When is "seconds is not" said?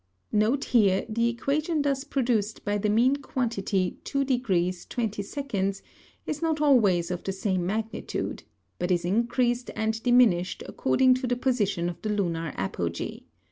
5.21-6.59